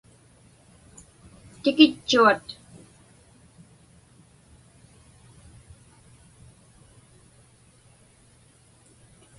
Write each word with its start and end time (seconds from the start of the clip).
Tikitchuat. 1.61 2.45